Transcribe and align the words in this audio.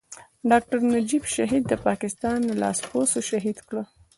ډاکټر 0.49 0.79
نجيب 0.93 1.23
شهيد 1.35 1.63
د 1.67 1.73
پاکستان 1.87 2.39
لاسپوڅو 2.61 3.19
شهيد 3.29 3.57
کړ. 3.67 3.73